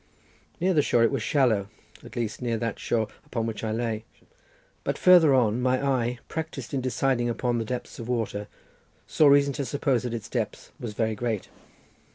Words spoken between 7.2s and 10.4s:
upon the depths of waters, saw reason to suppose that its